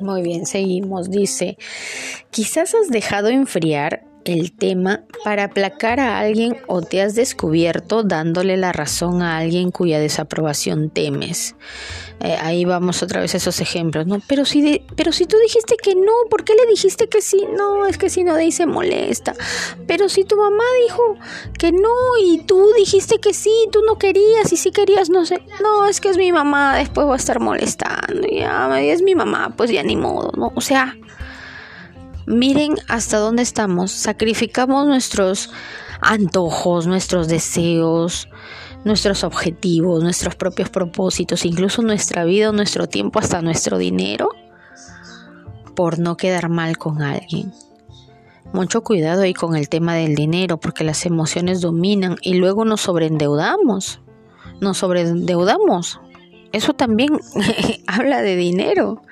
[0.00, 1.10] Muy bien, seguimos.
[1.10, 1.56] Dice,
[2.30, 8.56] quizás has dejado enfriar el tema para aplacar a alguien o te has descubierto dándole
[8.56, 11.54] la razón a alguien cuya desaprobación temes.
[12.22, 14.20] Eh, ahí vamos otra vez a esos ejemplos, ¿no?
[14.26, 17.46] Pero si, pero si tú dijiste que no, ¿por qué le dijiste que sí?
[17.56, 19.34] No, es que si no dice molesta.
[19.86, 21.16] Pero si tu mamá dijo
[21.58, 21.88] que no
[22.22, 25.42] y tú dijiste que sí, tú no querías y si querías, no sé.
[25.62, 28.28] No, es que es mi mamá, después va a estar molestando.
[28.30, 30.52] Ya, es mi mamá, pues ya ni modo, ¿no?
[30.54, 30.96] O sea,
[32.30, 33.90] Miren hasta dónde estamos.
[33.90, 35.50] Sacrificamos nuestros
[36.00, 38.28] antojos, nuestros deseos,
[38.84, 44.28] nuestros objetivos, nuestros propios propósitos, incluso nuestra vida, nuestro tiempo, hasta nuestro dinero,
[45.74, 47.52] por no quedar mal con alguien.
[48.52, 52.82] Mucho cuidado ahí con el tema del dinero, porque las emociones dominan y luego nos
[52.82, 54.02] sobreendeudamos.
[54.60, 56.00] Nos sobreendeudamos.
[56.52, 57.18] Eso también
[57.88, 59.02] habla de dinero.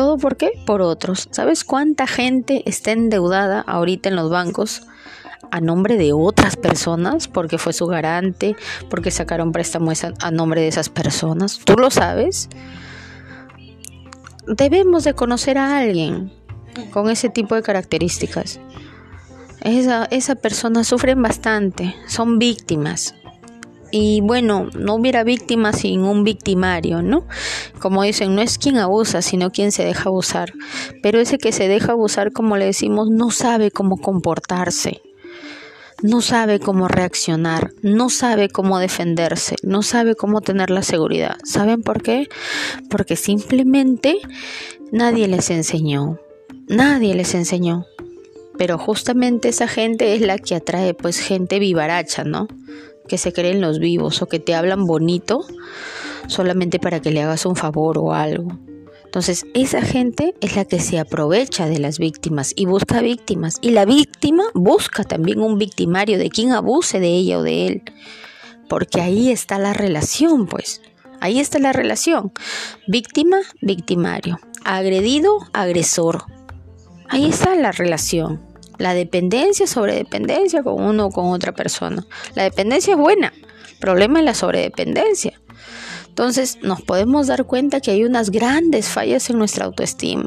[0.00, 0.52] ¿Todo por qué?
[0.64, 1.28] Por otros.
[1.30, 4.84] ¿Sabes cuánta gente está endeudada ahorita en los bancos
[5.50, 7.28] a nombre de otras personas?
[7.28, 8.56] Porque fue su garante,
[8.88, 11.60] porque sacaron préstamos a nombre de esas personas.
[11.62, 12.48] ¿Tú lo sabes?
[14.46, 16.32] Debemos de conocer a alguien
[16.92, 18.58] con ese tipo de características.
[19.60, 23.19] Esa, esa persona sufren bastante, son víctimas
[23.90, 27.26] y bueno, no hubiera víctima sin un victimario, ¿no?
[27.80, 30.52] Como dicen, no es quien abusa, sino quien se deja abusar.
[31.02, 35.02] Pero ese que se deja abusar, como le decimos, no sabe cómo comportarse,
[36.02, 41.36] no sabe cómo reaccionar, no sabe cómo defenderse, no sabe cómo tener la seguridad.
[41.44, 42.28] ¿Saben por qué?
[42.88, 44.18] Porque simplemente
[44.92, 46.18] nadie les enseñó,
[46.68, 47.86] nadie les enseñó.
[48.56, 52.46] Pero justamente esa gente es la que atrae pues gente vivaracha, ¿no?
[53.10, 55.44] Que se creen los vivos o que te hablan bonito
[56.28, 58.56] solamente para que le hagas un favor o algo.
[59.04, 63.58] Entonces, esa gente es la que se aprovecha de las víctimas y busca víctimas.
[63.60, 67.82] Y la víctima busca también un victimario de quien abuse de ella o de él.
[68.68, 70.82] Porque ahí está la relación, pues.
[71.20, 72.30] Ahí está la relación.
[72.86, 74.38] Víctima, victimario.
[74.64, 76.26] Agredido, agresor.
[77.08, 78.49] Ahí está la relación.
[78.80, 82.06] La dependencia, sobredependencia con uno o con otra persona.
[82.34, 83.32] La dependencia es buena,
[83.78, 85.38] problema es la sobredependencia.
[86.08, 90.26] Entonces nos podemos dar cuenta que hay unas grandes fallas en nuestra autoestima.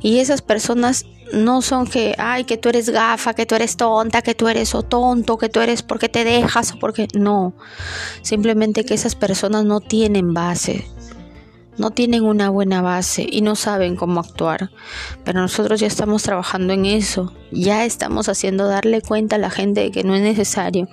[0.00, 1.04] Y esas personas
[1.34, 4.74] no son que, ay, que tú eres gafa, que tú eres tonta, que tú eres
[4.74, 7.08] o tonto, que tú eres porque te dejas o porque...
[7.14, 7.52] No,
[8.22, 10.86] simplemente que esas personas no tienen base
[11.80, 14.70] no tienen una buena base y no saben cómo actuar.
[15.24, 19.80] Pero nosotros ya estamos trabajando en eso, ya estamos haciendo darle cuenta a la gente
[19.80, 20.88] de que no es necesario,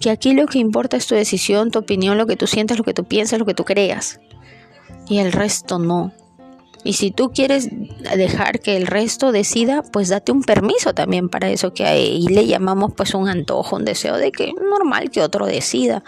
[0.00, 2.84] que aquí lo que importa es tu decisión, tu opinión, lo que tú sientes, lo
[2.84, 4.18] que tú piensas, lo que tú creas.
[5.08, 6.12] Y el resto no.
[6.84, 7.70] Y si tú quieres
[8.16, 12.46] dejar que el resto decida, pues date un permiso también para eso que ahí le
[12.46, 16.04] llamamos pues un antojo, un deseo de que normal que otro decida.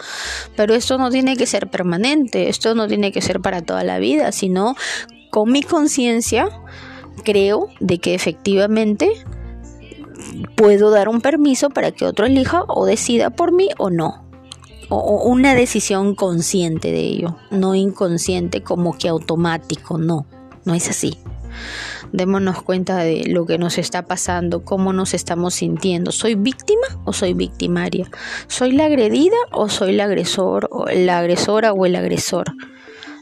[0.55, 3.97] Pero esto no tiene que ser permanente, esto no tiene que ser para toda la
[3.97, 4.75] vida, sino
[5.31, 6.47] con mi conciencia
[7.23, 9.11] creo de que efectivamente
[10.55, 14.27] puedo dar un permiso para que otro elija o decida por mí o no
[14.89, 20.25] o una decisión consciente de ello, no inconsciente como que automático, no.
[20.67, 21.17] No es así.
[22.11, 26.11] Démonos cuenta de lo que nos está pasando, cómo nos estamos sintiendo.
[26.11, 28.11] ¿Soy víctima o soy victimaria?
[28.47, 32.47] ¿Soy la agredida o soy la agresor o la agresora o el agresor?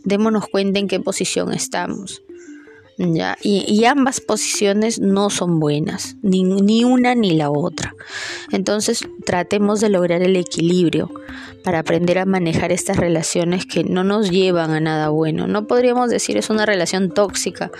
[0.04, 2.25] Démonos cuenta en qué posición estamos.
[2.98, 3.38] ¿Ya?
[3.42, 7.96] Y, ambas posiciones no son buenas, ni, ni una ni la otra.
[8.52, 11.12] Entonces tratemos de lograr el equilibrio
[11.64, 15.48] para aprender a manejar estas relaciones que no nos llevan a nada bueno.
[15.48, 17.72] No podríamos decir es una relación tóxica,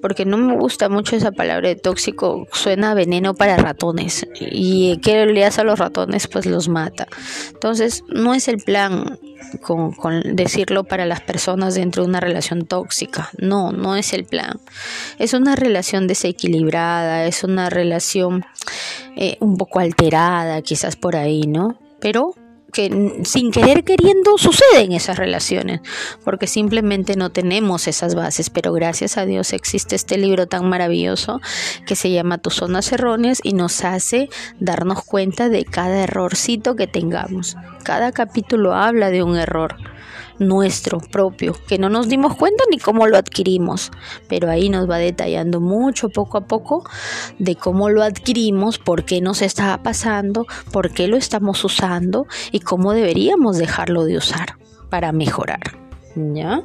[0.00, 5.26] porque no me gusta mucho esa palabra de tóxico, suena veneno para ratones y que
[5.26, 7.06] le hace a los ratones pues los mata.
[7.52, 9.18] Entonces no es el plan
[9.60, 9.94] con,
[10.36, 13.30] decirlo para las personas dentro de una relación tóxica.
[13.38, 14.60] No, no es el plan.
[15.18, 18.44] Es una relación desequilibrada, es una relación
[19.16, 21.78] eh, un poco alterada, quizás por ahí, ¿no?
[22.00, 22.34] Pero
[22.78, 25.80] que sin querer queriendo suceden esas relaciones,
[26.24, 31.40] porque simplemente no tenemos esas bases, pero gracias a Dios existe este libro tan maravilloso
[31.88, 34.28] que se llama Tus zonas erróneas y nos hace
[34.60, 37.56] darnos cuenta de cada errorcito que tengamos.
[37.82, 39.74] Cada capítulo habla de un error
[40.38, 43.90] nuestro propio, que no nos dimos cuenta ni cómo lo adquirimos,
[44.28, 46.84] pero ahí nos va detallando mucho poco a poco
[47.38, 52.60] de cómo lo adquirimos, por qué nos está pasando, por qué lo estamos usando y
[52.60, 54.56] cómo deberíamos dejarlo de usar
[54.90, 55.78] para mejorar.
[56.14, 56.62] ¿Ya?